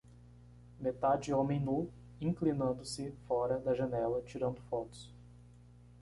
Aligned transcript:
Metade 0.79 1.31
homem 1.31 1.59
nu, 1.59 1.87
inclinando-se 2.19 3.11
fora 3.27 3.59
da 3.59 3.75
janela, 3.75 4.23
tirando 4.23 4.59
fotos. 4.63 5.13